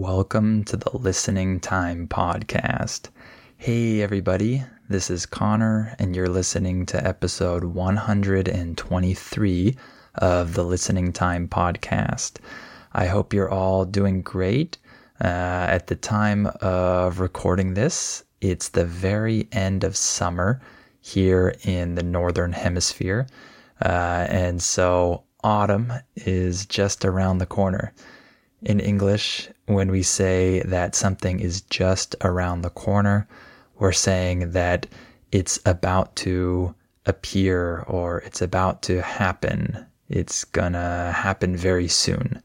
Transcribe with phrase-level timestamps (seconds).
[0.00, 3.08] Welcome to the Listening Time Podcast.
[3.56, 9.76] Hey, everybody, this is Connor, and you're listening to episode 123
[10.14, 12.36] of the Listening Time Podcast.
[12.92, 14.78] I hope you're all doing great.
[15.20, 20.60] Uh, at the time of recording this, it's the very end of summer
[21.00, 23.26] here in the Northern Hemisphere.
[23.84, 27.92] Uh, and so autumn is just around the corner.
[28.62, 33.28] In English, when we say that something is just around the corner,
[33.78, 34.88] we're saying that
[35.30, 36.74] it's about to
[37.06, 39.86] appear or it's about to happen.
[40.08, 42.42] It's gonna happen very soon.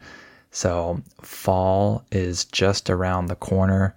[0.52, 3.96] So, fall is just around the corner,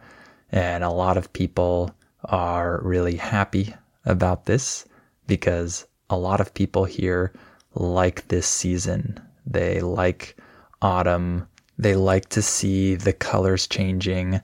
[0.51, 1.95] and a lot of people
[2.25, 3.75] are really happy
[4.07, 4.87] about this
[5.27, 7.33] because a lot of people here
[7.75, 9.21] like this season.
[9.45, 10.37] They like
[10.81, 11.47] autumn
[11.79, 14.41] they like to see the colors changing.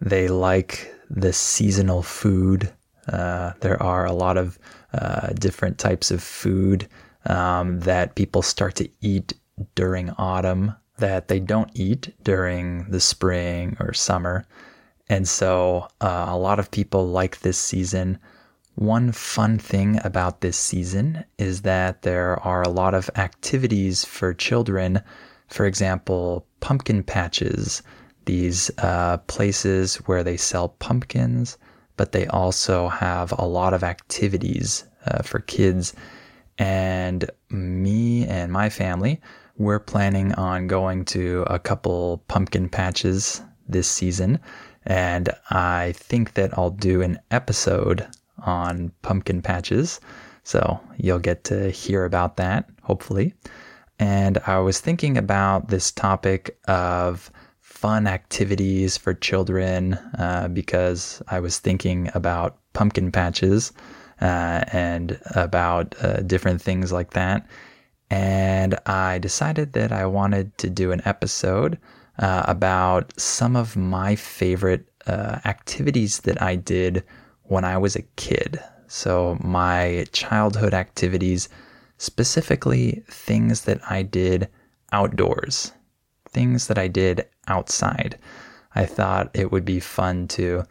[0.00, 2.72] They like the seasonal food.
[3.08, 4.58] Uh, there are a lot of
[4.92, 6.88] uh, different types of food
[7.26, 9.34] um, that people start to eat
[9.74, 14.46] during autumn that they don't eat during the spring or summer.
[15.08, 18.18] And so uh, a lot of people like this season.
[18.74, 24.34] One fun thing about this season is that there are a lot of activities for
[24.34, 25.02] children
[25.48, 27.82] for example, pumpkin patches,
[28.24, 31.58] these uh, places where they sell pumpkins,
[31.96, 35.94] but they also have a lot of activities uh, for kids.
[36.58, 39.20] And me and my family,
[39.56, 44.38] we're planning on going to a couple pumpkin patches this season.
[44.84, 48.06] And I think that I'll do an episode
[48.38, 50.00] on pumpkin patches.
[50.44, 53.34] So you'll get to hear about that, hopefully.
[53.98, 57.30] And I was thinking about this topic of
[57.60, 63.72] fun activities for children uh, because I was thinking about pumpkin patches
[64.20, 67.46] uh, and about uh, different things like that.
[68.10, 71.78] And I decided that I wanted to do an episode
[72.18, 77.04] uh, about some of my favorite uh, activities that I did
[77.44, 78.60] when I was a kid.
[78.88, 81.48] So, my childhood activities
[81.98, 84.48] specifically things that I did
[84.92, 85.72] outdoors,
[86.28, 88.18] things that I did outside.
[88.74, 90.64] I thought it would be fun to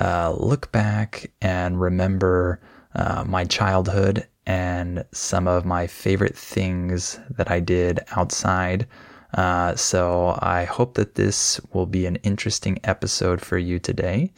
[0.00, 2.60] uh, look back and remember
[2.94, 8.86] uh, my childhood and some of my favorite things that I did outside.
[9.34, 14.32] Uh, so I hope that this will be an interesting episode for you today.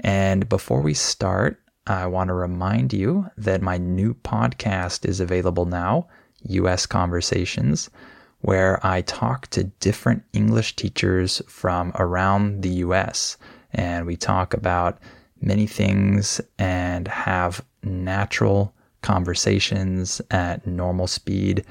[0.00, 5.64] And before we start, I want to remind you that my new podcast is available
[5.64, 6.06] now,
[6.42, 7.88] US Conversations,
[8.42, 13.38] where I talk to different English teachers from around the US.
[13.72, 14.98] And we talk about
[15.40, 21.64] many things and have natural conversations at normal speed.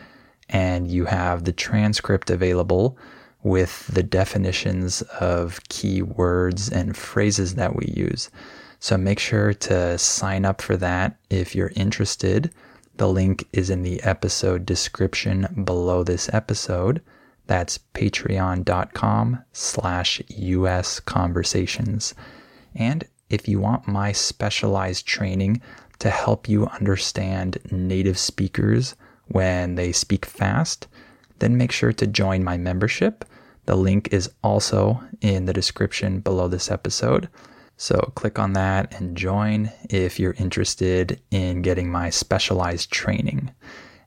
[0.49, 2.97] And you have the transcript available
[3.43, 8.31] with the definitions of key words and phrases that we use.
[8.79, 12.53] So make sure to sign up for that if you're interested.
[12.95, 17.01] The link is in the episode description below this episode.
[17.47, 22.13] That's patreon.com slash US conversations.
[22.75, 25.61] And if you want my specialized training
[25.99, 28.95] to help you understand native speakers
[29.27, 30.87] when they speak fast,
[31.39, 33.25] then make sure to join my membership.
[33.65, 37.27] The link is also in the description below this episode.
[37.77, 43.51] So click on that and join if you're interested in getting my specialized training.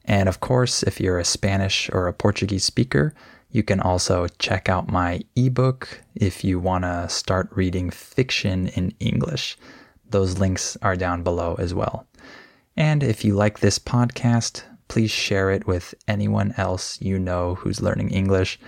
[0.04, 3.14] And of course, if you're a Spanish or a Portuguese speaker,
[3.50, 8.92] you can also check out my ebook if you want to start reading fiction in
[8.98, 9.56] English.
[10.08, 12.08] Those links are down below as well.
[12.76, 17.81] And if you like this podcast, please share it with anyone else you know who's
[17.81, 18.58] learning English.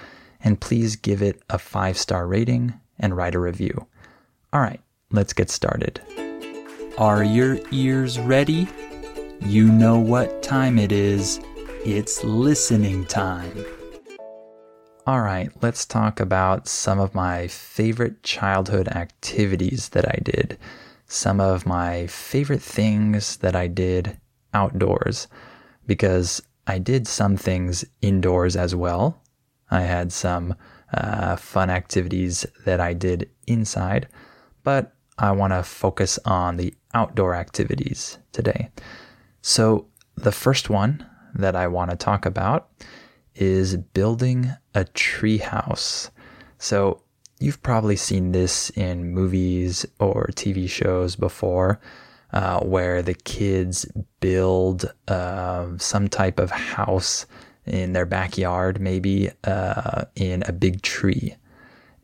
[0.44, 3.86] And please give it a five star rating and write a review.
[4.52, 4.81] All right,
[5.12, 6.00] let's get started.
[6.99, 8.69] Are your ears ready?
[9.41, 11.41] You know what time it is.
[11.85, 13.64] It's listening time.
[15.05, 20.59] All right, let's talk about some of my favorite childhood activities that I did.
[21.06, 24.17] Some of my favorite things that I did
[24.55, 25.26] outdoors
[25.87, 29.20] because I did some things indoors as well.
[29.70, 30.55] I had some
[30.94, 34.06] uh, fun activities that I did inside,
[34.62, 38.70] but I want to focus on the outdoor activities today.
[39.41, 39.87] So,
[40.17, 42.69] the first one that I want to talk about
[43.35, 46.11] is building a treehouse.
[46.59, 47.03] So,
[47.41, 51.81] you've probably seen this in movies or TV shows before,
[52.32, 53.87] uh, where the kids
[54.20, 57.26] build uh, some type of house
[57.67, 61.37] in their backyard, maybe uh, in a big tree.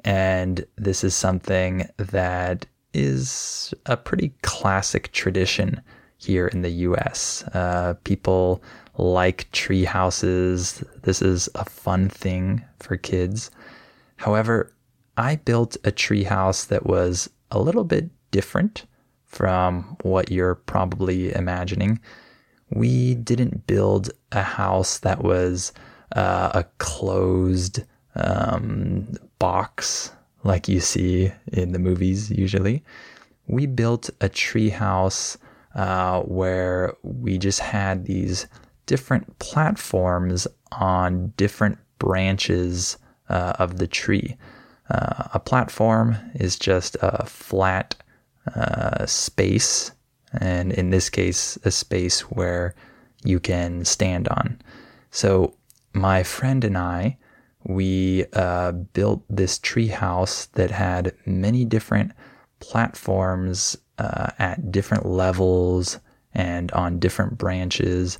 [0.05, 5.81] And this is something that is a pretty classic tradition
[6.19, 7.45] here in the US.
[7.55, 8.63] Uh, people
[8.97, 10.83] like tree houses.
[11.03, 13.51] This is a fun thing for kids.
[14.17, 14.75] However,
[15.17, 18.85] I built a tree house that was a little bit different
[19.27, 22.01] from what you're probably imagining.
[22.71, 25.73] We didn't build a house that was
[26.15, 27.83] uh, a closed
[28.15, 29.07] um,
[29.39, 30.13] box
[30.45, 32.83] like you see in the movies usually.
[33.47, 35.39] We built a tree house
[35.75, 38.47] uh, where we just had these
[38.87, 42.99] different platforms on different branches
[43.29, 44.37] uh, of the tree.
[44.91, 47.95] Uh, a platform is just a flat
[48.55, 49.93] uh, space,
[50.41, 52.75] and in this case, a space where
[53.25, 54.61] you can stand on.
[55.11, 55.55] So,
[55.93, 57.19] my friend and I,
[57.65, 62.13] we uh, built this tree house that had many different
[62.61, 65.99] platforms uh, at different levels
[66.35, 68.19] and on different branches,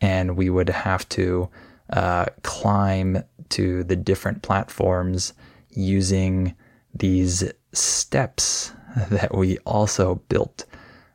[0.00, 1.48] and we would have to
[1.90, 5.32] uh, climb to the different platforms
[5.70, 6.54] using
[6.94, 8.72] these steps
[9.10, 10.64] that we also built.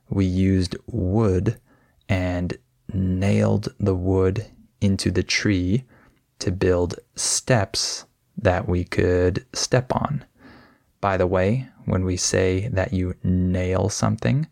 [0.09, 1.59] We used wood
[2.07, 2.57] and
[2.91, 4.45] nailed the wood
[4.81, 5.83] into the tree
[6.39, 8.05] to build steps
[8.37, 10.25] that we could step on.
[11.01, 14.47] By the way, when we say that you nail something,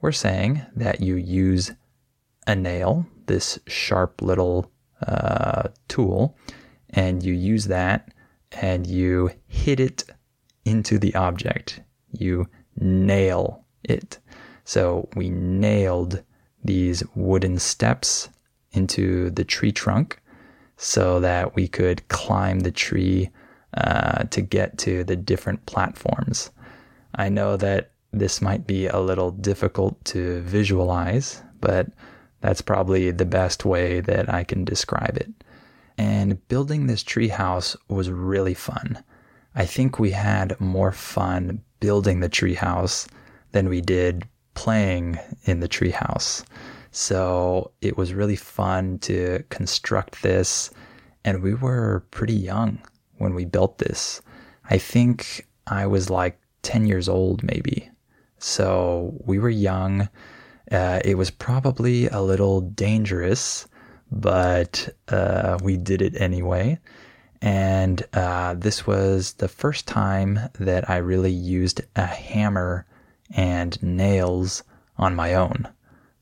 [0.00, 1.72] we're saying that you use
[2.46, 4.70] a nail, this sharp little
[5.06, 6.36] uh, tool,
[6.90, 8.12] and you use that
[8.52, 10.04] and you hit it
[10.64, 11.80] into the object.
[12.12, 12.48] You
[12.78, 14.18] nail it.
[14.64, 16.22] So we nailed
[16.64, 18.28] these wooden steps
[18.72, 20.20] into the tree trunk
[20.76, 23.30] so that we could climb the tree
[23.76, 26.50] uh, to get to the different platforms.
[27.14, 31.88] I know that this might be a little difficult to visualize, but
[32.40, 35.30] that's probably the best way that I can describe it.
[35.98, 39.02] And building this treehouse was really fun.
[39.54, 43.08] I think we had more fun building the treehouse
[43.52, 46.44] than we did playing in the treehouse.
[46.98, 50.70] So it was really fun to construct this.
[51.26, 52.78] And we were pretty young
[53.18, 54.22] when we built this.
[54.70, 57.90] I think I was like 10 years old, maybe.
[58.38, 60.08] So we were young.
[60.72, 63.68] Uh, it was probably a little dangerous,
[64.10, 66.78] but uh, we did it anyway.
[67.42, 72.86] And uh, this was the first time that I really used a hammer
[73.32, 74.64] and nails
[74.96, 75.68] on my own.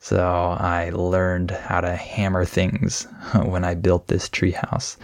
[0.05, 0.21] So
[0.61, 3.05] I learned how to hammer things
[3.43, 4.99] when I built this treehouse.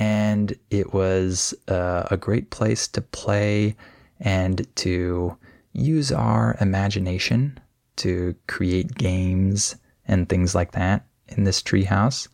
[0.00, 3.76] And it was uh, a great place to play
[4.18, 5.38] and to
[5.72, 7.60] use our imagination
[7.98, 9.76] to create games
[10.08, 12.26] and things like that in this treehouse.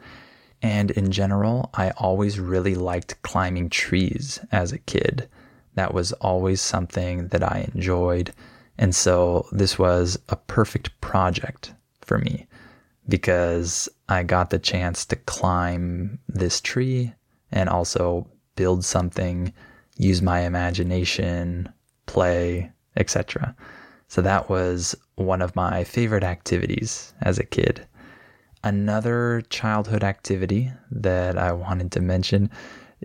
[0.63, 5.29] And in general, I always really liked climbing trees as a kid.
[5.75, 8.33] That was always something that I enjoyed.
[8.79, 11.75] And so this was a perfect project
[12.13, 12.47] for me
[13.09, 17.15] because I got the chance to climb this tree
[17.51, 19.51] and also build something,
[19.97, 21.73] use my imagination,
[22.05, 23.57] play, etc.
[24.09, 27.87] So that was one of my favorite activities as a kid.
[28.63, 32.51] Another childhood activity that I wanted to mention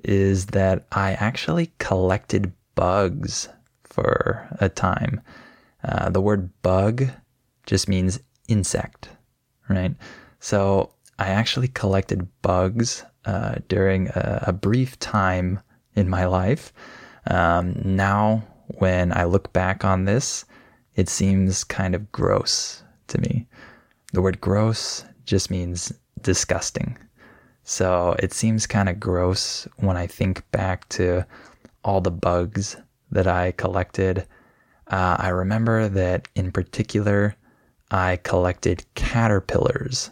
[0.04, 3.48] is that I actually collected bugs
[3.86, 5.22] for a time.
[5.82, 7.08] Uh, the word bug
[7.66, 9.10] just means insect,
[9.70, 9.96] right?
[10.40, 15.60] So I actually collected bugs uh, during a, a, brief time
[15.96, 16.72] in my life.
[17.26, 18.44] Um, now,
[18.78, 20.46] when I look back on this,
[20.96, 23.48] it seems kind of gross to me.
[24.14, 26.98] The word gross just means disgusting.
[27.64, 31.26] So it seems kind of gross when I think back to
[31.84, 32.78] all the bugs
[33.12, 34.20] that I collected.
[34.88, 37.36] Uh, I remember that in particular,
[37.92, 40.12] I collected caterpillars,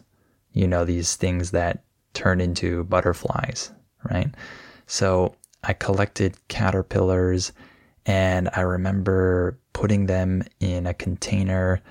[0.54, 3.72] you know, these things that turn into butterflies,
[4.10, 4.34] right?
[4.88, 7.52] So I collected caterpillars
[8.06, 11.82] and I remember putting them in a container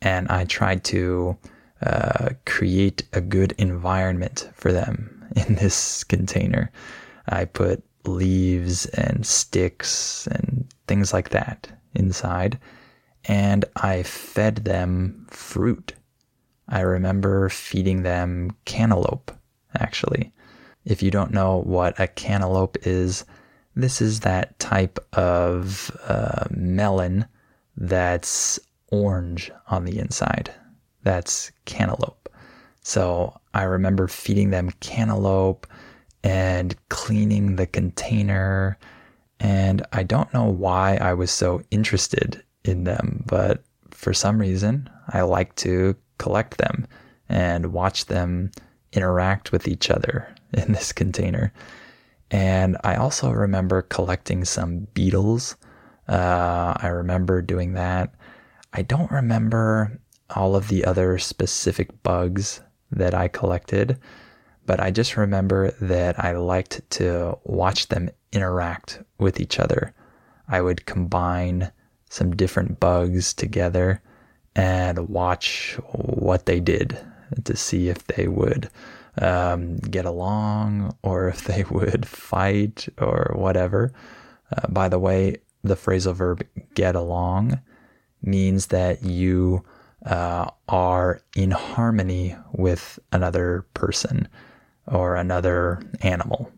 [0.00, 1.36] and I tried to
[1.82, 6.70] uh, create a good environment for them in this container.
[7.28, 12.58] I put leaves and sticks and things like that inside.
[13.28, 15.92] And I fed them fruit.
[16.68, 19.30] I remember feeding them cantaloupe,
[19.78, 20.32] actually.
[20.84, 23.24] If you don't know what a cantaloupe is,
[23.76, 27.26] this is that type of uh, melon
[27.76, 28.58] that's
[28.90, 30.52] orange on the inside.
[31.02, 32.28] That's cantaloupe.
[32.82, 35.66] So I remember feeding them cantaloupe
[36.24, 38.78] and cleaning the container.
[39.38, 44.88] And I don't know why I was so interested in them, but for some reason,
[45.08, 46.86] I like to collect them
[47.28, 48.50] and watch them
[48.92, 51.52] interact with each other in this container.
[52.30, 55.56] And I also remember collecting some beetles.
[56.08, 58.14] Uh, I remember doing that.
[58.72, 59.98] I don't remember
[60.34, 62.60] all of the other specific bugs
[62.90, 63.98] that I collected,
[64.66, 69.94] but I just remember that I liked to watch them interact with each other.
[70.48, 71.72] I would combine
[72.08, 74.02] some different bugs together
[74.54, 76.98] and watch what they did
[77.44, 78.70] to see if they would
[79.20, 83.92] um, get along or if they would fight or whatever.
[84.56, 87.60] Uh, by the way, the phrasal verb get along
[88.22, 89.64] means that you
[90.06, 94.28] uh, are in harmony with another person
[94.86, 96.50] or another animal.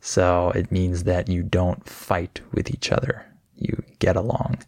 [0.00, 3.24] So it means that you don't fight with each other,
[3.56, 4.58] you get along.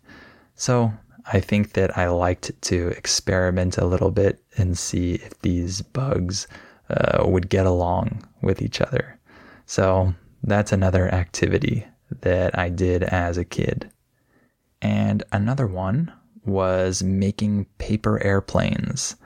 [0.54, 0.92] So
[1.26, 6.46] I think that I liked to experiment a little bit and see if these bugs
[6.90, 9.18] uh, would get along with each other.
[9.66, 11.86] So that's another activity
[12.20, 13.90] that I did as a kid.
[14.82, 16.12] And another one
[16.44, 19.16] was making paper airplanes.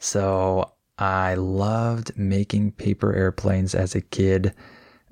[0.00, 4.54] So I loved making paper airplanes as a kid,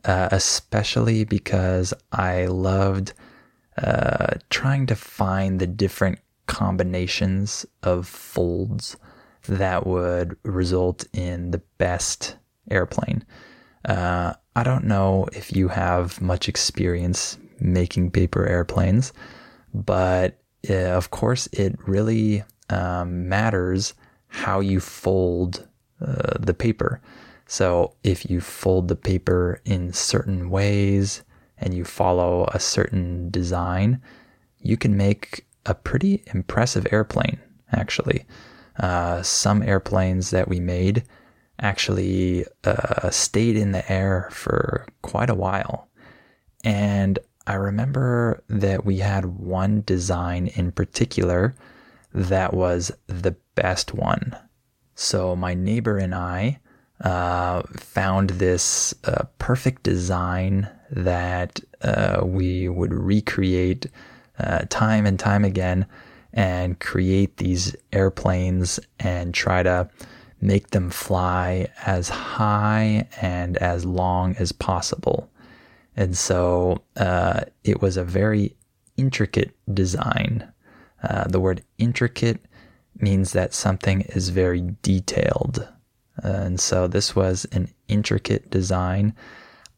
[0.04, 3.12] uh, especially because I loved
[3.78, 8.96] uh, trying to find the different combinations of folds
[9.48, 12.36] that would result in the best
[12.70, 13.24] airplane.
[13.84, 19.12] Uh, I don't know if you have much experience making paper airplanes,
[19.72, 20.38] but
[20.68, 23.94] uh, of course, it really um, matters
[24.28, 25.66] how you fold
[26.00, 27.00] uh, the paper.
[27.46, 31.22] So, if you fold the paper in certain ways
[31.62, 34.00] and you follow a certain design,
[34.60, 37.40] you can make a pretty impressive airplane,
[37.72, 38.24] actually.
[38.78, 41.04] Uh, some airplanes that we made
[41.60, 45.88] actually uh, stayed in the air for quite a while.
[46.64, 51.54] And I remember that we had one design in particular
[52.14, 54.36] that was the best one.
[54.94, 56.60] So my neighbor and I
[57.00, 63.86] uh, found this uh, perfect design that uh, we would recreate
[64.38, 65.86] uh, time and time again
[66.32, 69.88] and create these airplanes and try to
[70.40, 75.30] make them fly as high and as long as possible.
[75.96, 78.56] And so uh, it was a very
[78.96, 80.50] intricate design.
[81.02, 82.40] Uh, the word intricate
[82.98, 85.68] means that something is very detailed.
[86.22, 89.14] and so this was an intricate design.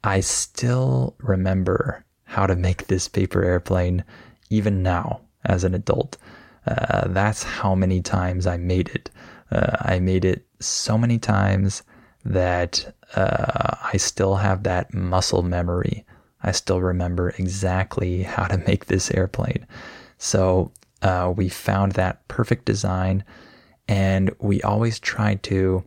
[0.04, 4.04] I still remember how to make this paper airplane
[4.50, 6.18] even now as an adult.
[6.66, 9.10] Uh, that's how many times I made it.
[9.50, 11.82] Uh, I made it so many times
[12.22, 16.04] that uh, I still have that muscle memory.
[16.42, 19.66] I still remember exactly how to make this airplane.
[20.18, 20.70] So
[21.00, 23.24] uh, we found that perfect design
[23.88, 25.82] and we always tried to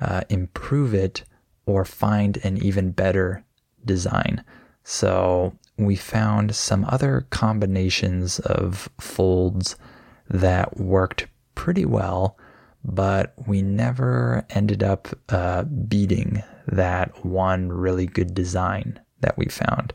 [0.00, 1.24] uh, improve it
[1.64, 3.44] or find an even better
[3.84, 4.44] design.
[4.84, 9.76] So we found some other combinations of folds
[10.28, 12.36] that worked pretty well
[12.84, 19.92] but we never ended up uh, beating that one really good design that we found.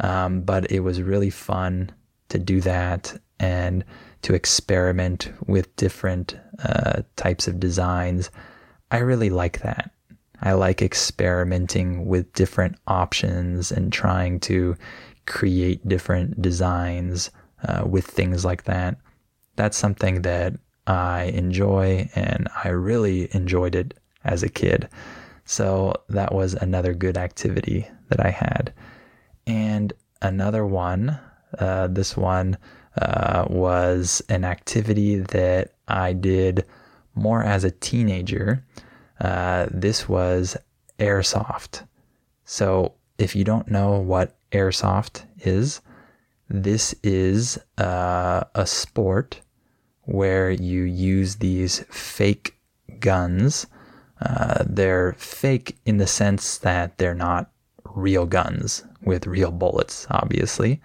[0.00, 1.90] Um, but it was really fun
[2.30, 3.84] to do that and
[4.22, 8.30] to experiment with different uh, types of designs.
[8.90, 9.90] I really like that.
[10.44, 14.76] I like experimenting with different options and trying to
[15.26, 17.30] create different designs
[17.66, 18.98] uh, with things like that.
[19.56, 20.54] That's something that
[20.86, 24.88] I enjoy, and I really enjoyed it as a kid.
[25.46, 28.72] So that was another good activity that I had.
[29.46, 31.18] And another one,
[31.58, 32.58] uh, this one
[33.00, 36.66] uh, was an activity that I did
[37.14, 38.62] more as a teenager.
[39.24, 40.56] Uh, this was
[40.98, 41.86] airsoft.
[42.44, 45.80] So if you don't know what airsoft is.
[46.48, 49.40] This is uh, a sport
[50.02, 52.56] where you use these fake
[53.00, 53.66] guns.
[54.20, 57.50] Uh, they're fake in the sense that they're not
[57.94, 60.80] real guns with real bullets, obviously.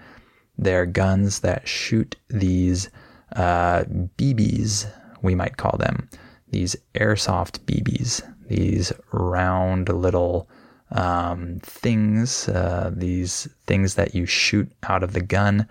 [0.57, 2.89] They're guns that shoot these
[3.35, 3.83] uh,
[4.17, 4.91] BBs,
[5.21, 6.09] we might call them,
[6.51, 10.49] these airsoft BBs, these round little
[10.91, 15.67] um, things, uh, these things that you shoot out of the gun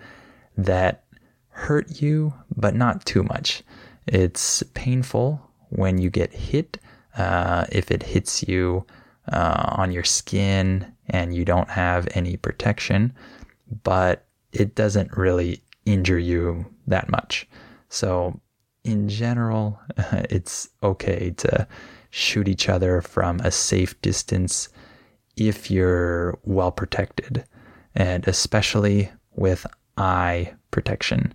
[0.57, 1.03] that
[1.49, 3.63] hurt you, but not too much.
[4.07, 6.77] It's painful when you get hit.
[7.17, 8.85] Uh, if it hits you
[9.31, 13.13] uh, on your skin and you don't have any protection,
[13.83, 17.47] but it doesn't really injure you that much.
[17.89, 18.39] So,
[18.83, 19.79] in general,
[20.29, 21.67] it's okay to
[22.09, 24.69] shoot each other from a safe distance
[25.35, 27.45] if you're well protected,
[27.95, 29.65] and especially with
[29.97, 31.33] eye protection.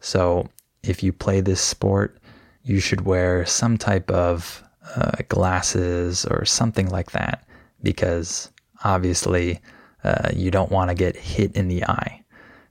[0.00, 0.48] So,
[0.82, 2.18] if you play this sport,
[2.62, 4.62] you should wear some type of
[4.96, 7.46] uh, glasses or something like that
[7.82, 8.50] because
[8.84, 9.60] obviously
[10.02, 12.22] uh, you don't want to get hit in the eye.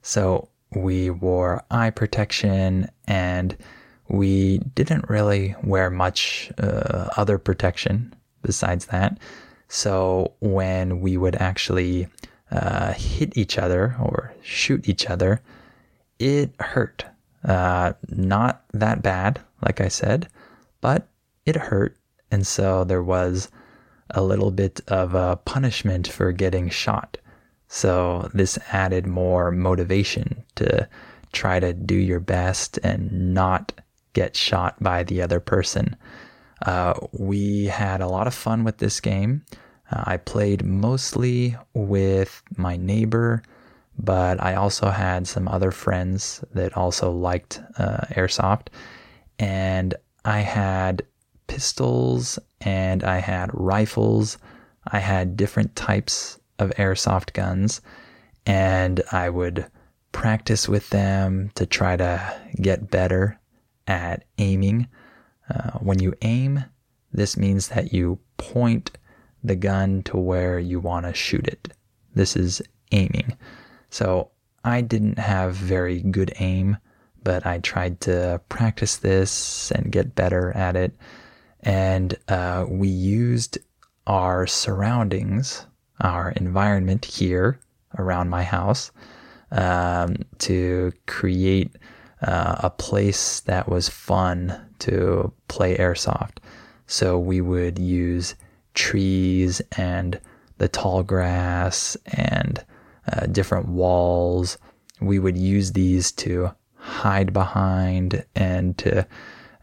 [0.02, 3.56] So, we wore eye protection and
[4.08, 9.18] we didn't really wear much uh, other protection besides that.
[9.68, 12.08] So when we would actually
[12.52, 15.42] uh, hit each other or shoot each other,
[16.20, 17.06] it hurt.
[17.44, 20.28] Uh, not that bad, like I said,
[20.82, 21.08] but
[21.46, 21.98] it hurt.
[22.32, 23.50] And so there was
[24.12, 27.18] a little bit of a punishment for getting shot.
[27.68, 30.88] So this added more motivation to
[31.32, 33.74] try to do your best and not
[34.14, 35.96] get shot by the other person.
[36.66, 39.44] Uh, we had a lot of fun with this game.
[39.92, 43.44] Uh, I played mostly with my neighbor,
[43.98, 48.68] but I also had some other friends that also liked uh, airsoft.
[49.40, 49.94] And
[50.26, 51.04] I had
[51.48, 54.38] pistols and I had rifles.
[54.88, 57.82] I had different types of airsoft guns,
[58.46, 59.66] and I would
[60.12, 63.40] practice with them to try to get better
[63.88, 64.88] at aiming.
[65.54, 66.66] Uh, when you aim,
[67.12, 68.92] this means that you point
[69.44, 71.74] the gun to where you want to shoot it.
[72.16, 73.38] This is aiming.
[73.90, 74.32] So
[74.64, 76.78] I didn't have very good aim,
[77.24, 80.98] but I tried to practice this and get better at it.
[81.62, 83.58] And uh, we used
[84.08, 85.66] our surroundings,
[86.02, 87.60] our environment here
[87.98, 88.92] around my house,
[89.52, 91.76] um, to create
[92.24, 96.38] uh, a place that was fun to play airsoft.
[96.88, 98.36] So we would use
[98.74, 100.20] trees and
[100.58, 102.64] the tall grass and
[103.12, 104.58] uh, different walls.
[105.02, 109.08] We would use these to hide behind and to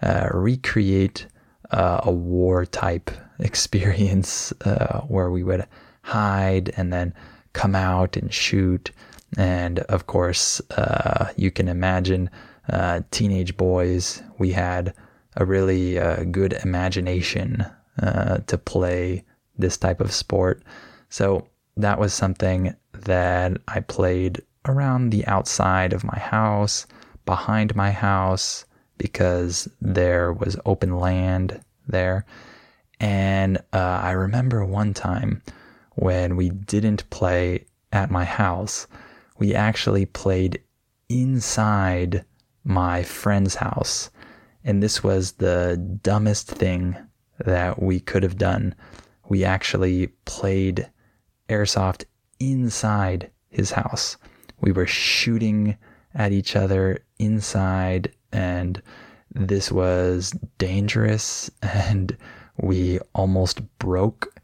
[0.03, 1.27] uh, recreate
[1.71, 5.67] uh, a war type experience uh, where we would
[6.03, 7.15] hide and then
[7.53, 8.91] come out and shoot.
[9.37, 12.31] And of course, uh, you can imagine
[12.69, 14.95] uh, teenage boys, we had
[15.37, 17.65] a really uh, good imagination
[18.03, 19.25] uh, to play
[19.59, 20.63] this type of sport.
[21.09, 21.47] So
[21.77, 26.87] that was something that I played around the outside of my house,
[27.25, 28.65] behind my house,
[28.99, 32.27] because there was open land there.
[33.01, 35.43] And uh, I remember one time
[35.95, 38.87] when we didn't play at my house,
[39.39, 40.63] we actually played
[41.09, 42.25] inside
[42.65, 44.11] my friend's house.
[44.65, 46.97] And this was the dumbest thing
[47.39, 48.75] that we could have done.
[49.29, 50.91] We actually played
[51.49, 52.05] airsoft
[52.39, 54.17] inside his house.
[54.61, 55.77] We were shooting
[56.15, 58.83] at each other inside, and
[59.35, 61.51] this was dangerous.
[61.63, 62.17] And
[62.57, 64.35] we almost broke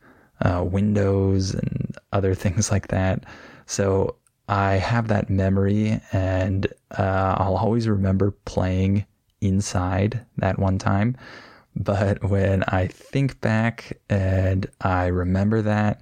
[0.41, 3.25] uh, windows and other things like that.
[3.67, 4.17] So
[4.49, 9.05] I have that memory, and uh, I'll always remember playing
[9.41, 11.17] inside that one time.
[11.75, 16.01] But when I think back and I remember that,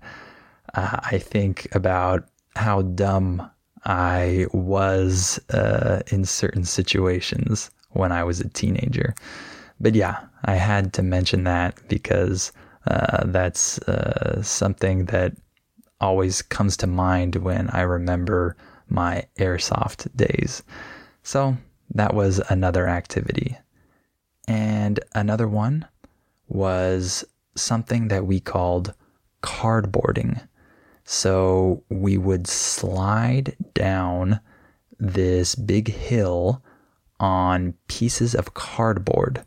[0.74, 3.50] uh, I think about how dumb
[3.84, 9.14] I was uh, in certain situations when I was a teenager.
[9.80, 12.52] But yeah, I had to mention that because
[12.86, 15.32] uh, that's uh, something that
[16.04, 18.56] always comes to mind when I remember
[18.88, 20.62] my airsoft days.
[21.22, 21.56] So
[21.94, 23.56] that was another activity.
[24.46, 25.88] And another one
[26.46, 27.24] was
[27.56, 28.92] something that we called
[29.42, 30.46] cardboarding.
[31.04, 34.40] So we would slide down
[34.98, 36.62] this big hill
[37.18, 39.42] on pieces of cardboard.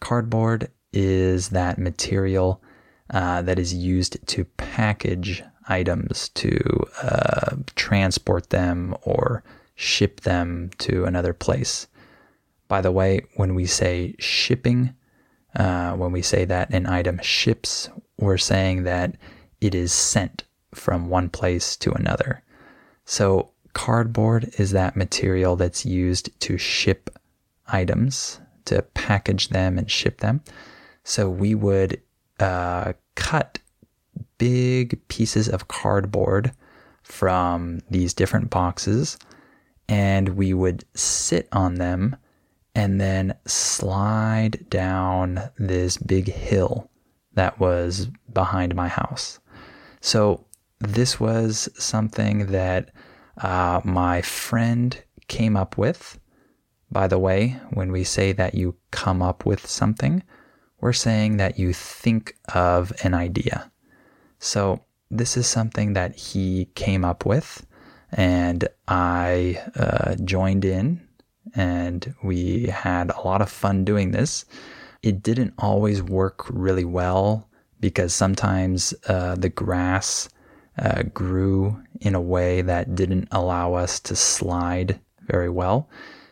[0.00, 2.62] Cardboard is that material
[3.10, 9.42] uh, that is used to package items, to uh, transport them or
[9.74, 11.86] ship them to another place.
[12.68, 14.94] By the way, when we say shipping,
[15.54, 19.16] uh, when we say that an item ships, we're saying that
[19.60, 22.42] it is sent from one place to another.
[23.04, 27.10] So, cardboard is that material that's used to ship
[27.68, 30.42] items, to package them and ship them.
[31.04, 32.00] So, we would
[32.40, 33.58] uh, cut
[34.38, 36.52] big pieces of cardboard
[37.02, 39.18] from these different boxes
[39.88, 42.16] and we would sit on them
[42.74, 46.90] and then slide down this big hill
[47.34, 49.38] that was behind my house.
[50.00, 50.44] So,
[50.78, 52.90] this was something that
[53.38, 56.18] uh, my friend came up with.
[56.90, 60.22] By the way, when we say that you come up with something,
[60.80, 63.70] we're saying that you think of an idea.
[64.38, 67.64] So, this is something that he came up with,
[68.10, 71.06] and I uh, joined in
[71.54, 74.44] and we had a lot of fun doing this.
[75.02, 77.48] It didn't always work really well
[77.80, 80.28] because sometimes uh, the grass
[80.78, 85.88] uh, grew in a way that didn't allow us to slide very well.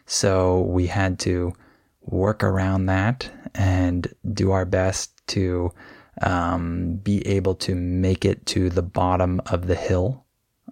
[0.06, 1.54] So we had to
[2.02, 5.72] work around that and do our best to
[6.22, 10.24] um, be able to make it to the bottom of the hill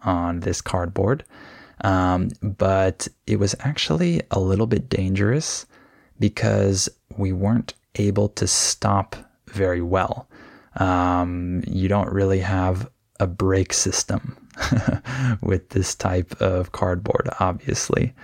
[0.03, 1.25] on this cardboard.
[1.83, 5.67] Um, but it was actually a little bit dangerous
[6.19, 9.17] because we weren't able to stop
[9.49, 10.29] very well.
[10.77, 12.89] Um, you don't really have
[13.21, 14.37] a brake system
[15.43, 18.15] with this type of cardboard, obviously.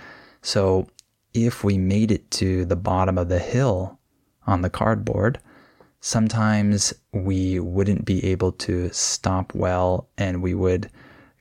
[0.41, 0.87] So
[1.33, 3.99] if we made it to the bottom of the hill
[4.47, 5.39] on the cardboard,
[6.01, 10.89] sometimes we wouldn't be able to stop well and we would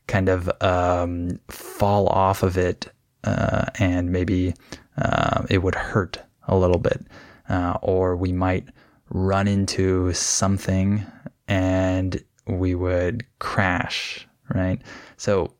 [0.06, 2.88] kind of um, fall off of it
[3.24, 4.54] uh, and maybe
[4.96, 6.18] uh, it would hurt
[6.48, 7.06] a little bit.
[7.48, 8.68] Uh, or we might
[9.10, 11.04] run into something
[11.46, 14.82] and we would crash, right?
[15.16, 15.54] So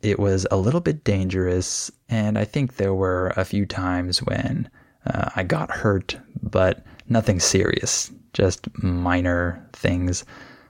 [0.00, 1.90] it was a little bit dangerous.
[2.08, 4.70] And I think there were a few times when
[5.06, 10.24] uh, I got hurt, but nothing serious, just minor things.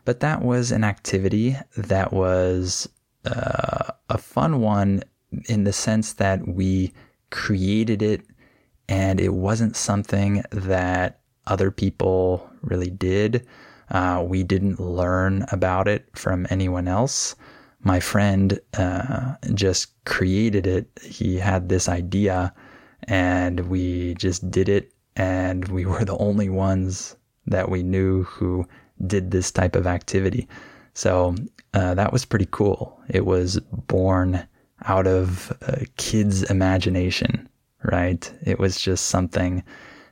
[0.05, 2.89] But that was an activity that was
[3.25, 5.03] uh, a fun one
[5.49, 6.93] in the sense that we
[7.31, 8.23] created it
[8.89, 13.47] and it wasn't something that other people really did.
[13.91, 17.35] Uh, we didn't learn about it from anyone else.
[17.81, 20.89] My friend uh, just created it.
[21.03, 22.53] He had this idea
[23.05, 24.93] and we just did it.
[25.17, 28.67] And we were the only ones that we knew who
[29.07, 30.49] did this type of activity.
[30.95, 31.35] So
[31.75, 32.99] uh, that was pretty cool.
[33.09, 34.47] It was born
[34.85, 37.49] out of a kid's imagination,
[37.83, 38.33] right?
[38.45, 39.63] It was just something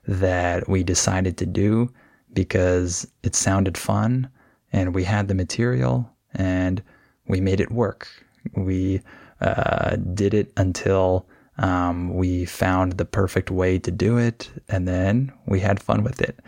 [0.07, 1.93] that we decided to do
[2.33, 4.29] because it sounded fun
[4.73, 6.83] and we had the material and
[7.29, 8.09] we made it work.
[8.55, 9.01] We
[9.41, 11.27] uh, did it until
[11.59, 16.21] um, we found the perfect way to do it and then we had fun with
[16.21, 16.41] it.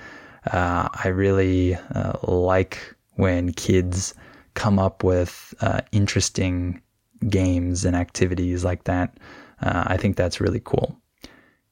[0.53, 2.79] Uh, I really uh, like
[3.15, 4.15] when kids
[4.55, 6.81] come up with uh, interesting
[7.29, 9.17] games and activities like that.
[9.63, 10.97] Uh, I think that's really cool.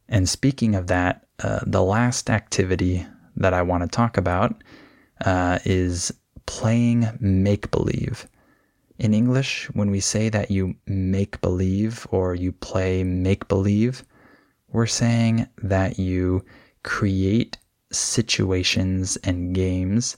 [0.08, 4.62] And speaking of that, uh, the last activity that I want to talk about
[5.24, 6.12] uh, is
[6.46, 8.28] playing make believe.
[8.98, 14.04] In English, when we say that you make believe or you play make believe,
[14.72, 16.44] we're saying that you
[16.82, 17.58] create
[17.90, 20.16] situations and games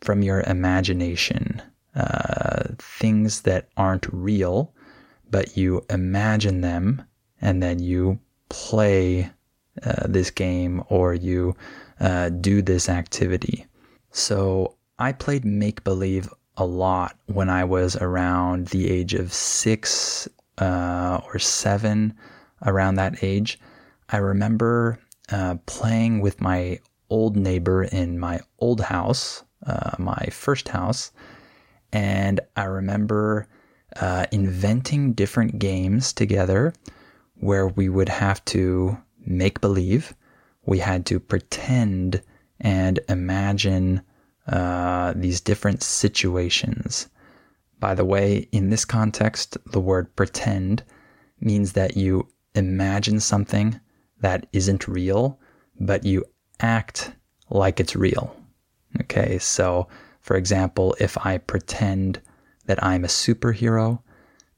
[0.00, 1.62] from your imagination
[1.94, 4.72] uh, things that aren't real,
[5.30, 7.02] but you imagine them
[7.40, 9.30] and then you play
[9.84, 11.54] uh, this game or you
[12.00, 13.66] uh, do this activity.
[14.10, 16.28] So I played make believe
[16.62, 22.14] a lot when I was around the age of six uh, or seven,
[22.64, 23.58] around that age.
[24.10, 25.00] I remember
[25.32, 26.78] uh, playing with my
[27.10, 31.10] old neighbor in my old house, uh, my first house,
[31.92, 33.48] and I remember
[33.96, 36.72] uh, inventing different games together
[37.40, 38.96] where we would have to
[39.26, 40.14] make believe.
[40.64, 42.22] We had to pretend
[42.60, 44.02] and imagine
[44.46, 47.08] uh, these different situations.
[47.78, 50.84] By the way, in this context, the word pretend
[51.40, 53.80] means that you imagine something
[54.20, 55.38] that isn't real,
[55.80, 56.24] but you
[56.60, 57.12] act
[57.50, 58.36] like it's real.
[59.00, 59.88] Okay, so
[60.20, 62.20] for example, if I pretend
[62.66, 64.00] that I'm a superhero,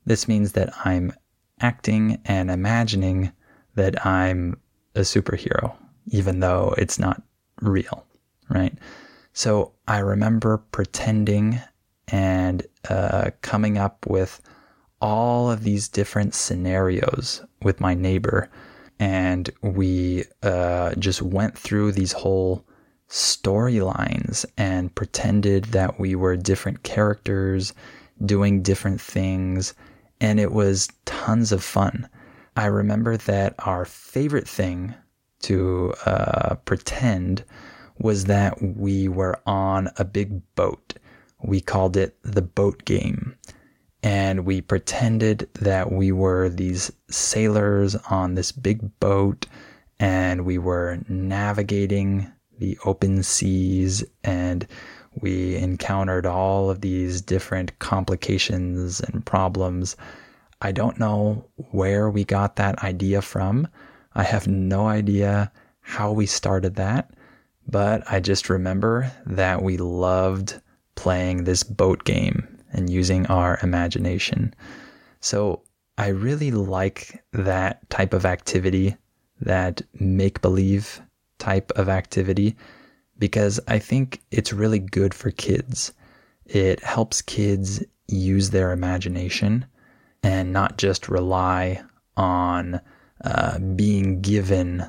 [0.04, 1.12] this means that I'm
[1.60, 3.32] acting and imagining
[3.74, 4.60] that I'm
[4.94, 5.74] a superhero,
[6.06, 7.22] even though it's not
[7.60, 8.04] real,
[8.50, 8.76] right?
[9.34, 11.60] So I remember pretending
[12.06, 14.40] and uh, coming up with
[15.00, 18.48] all of these different scenarios with my neighbor.
[19.00, 22.64] And we uh, just went through these whole
[23.10, 27.74] storylines and pretended that we were different characters
[28.24, 29.74] doing different things.
[30.20, 32.08] And it was tons of fun.
[32.56, 34.94] I remember that our favorite thing
[35.40, 37.44] to uh, pretend
[37.98, 40.94] was that we were on a big boat.
[41.42, 43.37] We called it the boat game.
[44.02, 49.46] And we pretended that we were these sailors on this big boat
[49.98, 54.66] and we were navigating the open seas and
[55.20, 59.96] we encountered all of these different complications and problems.
[60.61, 63.68] I don't know where we got that idea from.
[64.14, 67.11] I have no idea how we started that,
[67.68, 70.61] but I just remember that we loved
[70.94, 74.55] playing this boat game and using our imagination.
[75.20, 75.62] So
[75.96, 78.96] I really like that type of activity,
[79.40, 81.00] that make believe
[81.38, 82.57] type of activity,
[83.18, 85.92] because I think it's really good for kids.
[86.46, 89.66] It helps kids use their imagination
[90.22, 91.83] and not just rely
[92.16, 92.81] on
[93.24, 94.85] uh, being given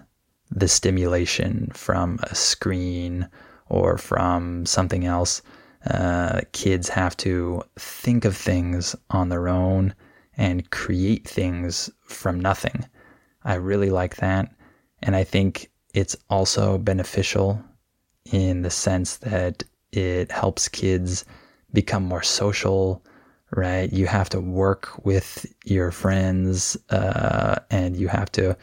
[0.51, 3.27] the stimulation from a screen
[3.67, 5.41] or from something else.
[5.89, 9.93] Uh, kids have to think of things on their own
[10.37, 12.85] and create things from nothing.
[13.43, 14.53] I really like that.
[15.03, 17.63] And I think it's also beneficial
[18.31, 21.25] in the sense that it helps kids
[21.73, 23.03] become more social,
[23.51, 23.91] right?
[23.93, 28.57] You have to work with your friends uh, and you have to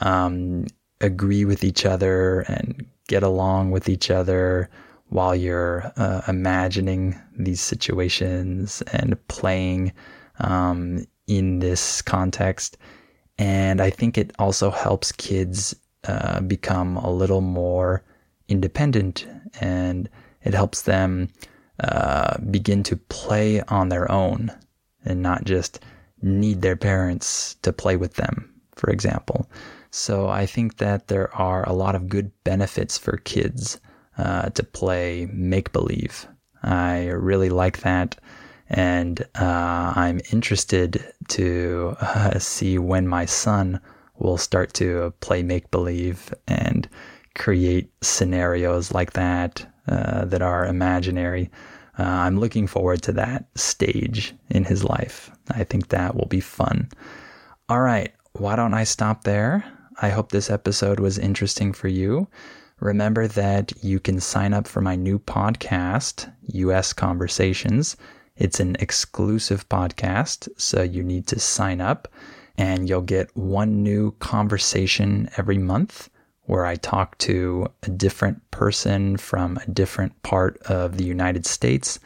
[0.00, 0.66] um,
[1.00, 4.68] agree with each other and get along with each other
[5.08, 9.92] while you're uh, imagining these situations and playing
[10.40, 12.76] um, in this context.
[13.38, 18.04] And I think it also helps kids uh, become a little more
[18.48, 19.26] independent
[19.60, 20.08] and
[20.42, 21.28] it helps them
[21.80, 24.50] uh, begin to play on their own
[25.04, 25.80] and not just
[26.22, 29.48] need their parents to play with them, for example.
[29.90, 33.80] So I think that there are a lot of good benefits for kids
[34.18, 36.26] uh, to play make believe.
[36.62, 38.16] I really like that.
[38.68, 43.80] And uh, I'm interested to uh, see when my son
[44.18, 46.88] will start to play make believe and
[47.34, 51.50] create scenarios like that uh, that are imaginary.
[51.98, 55.30] Uh, I'm looking forward to that stage in his life.
[55.50, 56.90] I think that will be fun.
[57.68, 59.64] All right, why don't I stop there?
[60.00, 62.28] I hope this episode was interesting for you.
[62.78, 67.96] Remember that you can sign up for my new podcast, US Conversations.
[68.36, 72.06] It's an exclusive podcast, so you need to sign up
[72.56, 76.08] and you'll get one new conversation every month
[76.42, 81.98] where I talk to a different person from a different part of the United States.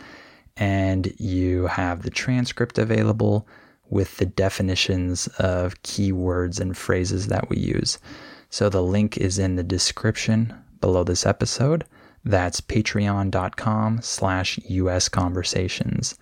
[0.57, 3.47] And you have the transcript available
[3.93, 7.99] with the definitions of keywords and phrases that we use.
[8.49, 11.85] So the link is in the description below this episode.
[12.25, 16.19] That's patreon.com slash US conversations.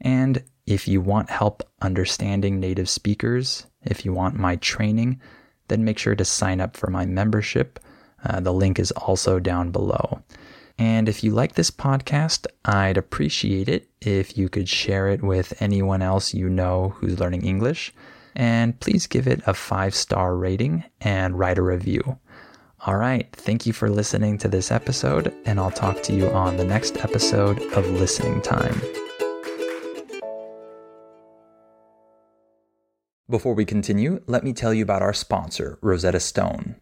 [0.00, 5.20] And if you want help understanding native speakers, if you want my training,
[5.68, 7.78] then make sure to sign up for my membership.
[8.24, 10.20] Uh, the link is also down below.
[10.82, 15.62] And if you like this podcast, I'd appreciate it if you could share it with
[15.62, 17.94] anyone else you know who's learning English.
[18.34, 22.18] And please give it a five star rating and write a review.
[22.84, 26.56] All right, thank you for listening to this episode, and I'll talk to you on
[26.56, 28.74] the next episode of Listening Time.
[33.30, 36.81] Before we continue, let me tell you about our sponsor, Rosetta Stone.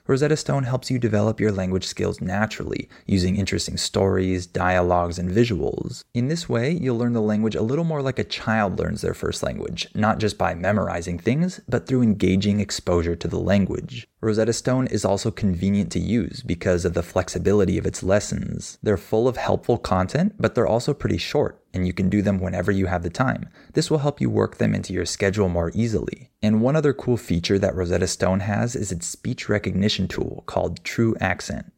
[0.11, 6.03] Rosetta Stone helps you develop your language skills naturally using interesting stories, dialogues, and visuals.
[6.13, 9.13] In this way, you'll learn the language a little more like a child learns their
[9.13, 14.05] first language, not just by memorizing things, but through engaging exposure to the language.
[14.23, 18.77] Rosetta Stone is also convenient to use because of the flexibility of its lessons.
[18.83, 22.39] They're full of helpful content, but they're also pretty short and you can do them
[22.39, 23.49] whenever you have the time.
[23.73, 26.29] This will help you work them into your schedule more easily.
[26.43, 30.83] And one other cool feature that Rosetta Stone has is its speech recognition tool called
[30.83, 31.71] True Accent.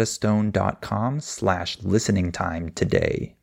[0.00, 3.34] rosettastone.com slash listening time today.